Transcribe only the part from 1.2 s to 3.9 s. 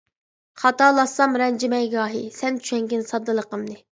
رەنجىمەي گاھى، سەن چۈشەنگىن ساددىلىقىمنى.